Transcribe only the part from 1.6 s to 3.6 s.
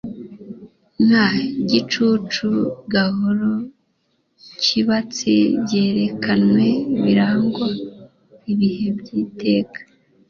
gicucu gahoro